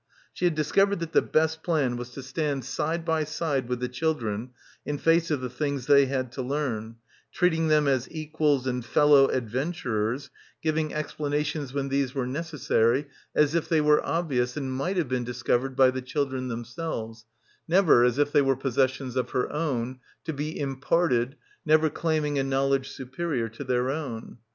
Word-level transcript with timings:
She 0.33 0.45
had 0.45 0.55
discovered 0.55 0.99
that 1.01 1.11
the 1.11 1.21
best 1.21 1.61
plan 1.61 1.95
was 1.95 2.09
to 2.13 2.23
stand 2.23 2.65
side 2.65 3.05
by 3.05 3.23
side 3.23 3.69
with 3.69 3.79
the 3.79 3.87
children 3.87 4.49
in 4.83 4.97
face 4.97 5.29
of 5.29 5.41
the 5.41 5.49
things 5.51 5.85
they 5.85 6.07
had 6.07 6.31
to 6.31 6.41
learn, 6.41 6.95
treating 7.31 7.67
them 7.67 7.87
as 7.87 8.07
equals 8.09 8.65
and 8.65 8.83
fellow 8.83 9.27
adventurers, 9.27 10.31
giving 10.63 10.91
explanations 10.91 11.71
when 11.71 11.89
these 11.89 12.15
were 12.15 12.25
necessary, 12.25 13.09
as 13.35 13.53
if 13.53 13.69
they 13.69 13.79
were 13.79 14.03
obvious 14.03 14.57
and— 14.57 14.71
269— 14.75 14.75
PILGRIMAGE 14.75 14.79
might 14.79 14.97
have 14.97 15.07
been 15.07 15.23
discovered 15.23 15.75
by 15.75 15.91
the 15.91 16.01
children 16.03 16.47
them 16.47 16.65
selves, 16.65 17.25
never 17.67 18.03
as 18.03 18.17
if 18.17 18.31
they 18.31 18.41
were 18.41 18.55
possessions 18.55 19.15
of 19.15 19.29
her 19.29 19.51
own, 19.51 19.99
to 20.23 20.33
be 20.33 20.59
imparted, 20.59 21.35
never 21.63 21.91
claiming 21.91 22.39
a 22.39 22.43
knowledge 22.43 22.89
superior 22.89 23.47
to 23.47 23.63
their 23.63 23.91
own. 23.91 24.39